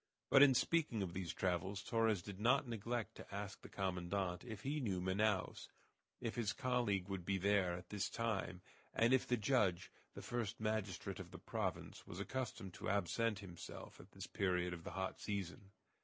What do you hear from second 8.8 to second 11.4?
and if the judge, the first magistrate of the